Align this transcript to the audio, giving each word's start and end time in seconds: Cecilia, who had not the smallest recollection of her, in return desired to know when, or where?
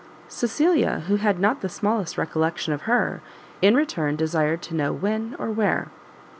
Cecilia, 0.29 1.01
who 1.01 1.17
had 1.17 1.39
not 1.39 1.61
the 1.61 1.69
smallest 1.69 2.17
recollection 2.17 2.73
of 2.73 2.81
her, 2.89 3.21
in 3.61 3.75
return 3.75 4.15
desired 4.15 4.63
to 4.63 4.75
know 4.75 4.91
when, 4.91 5.35
or 5.37 5.51
where? 5.51 5.89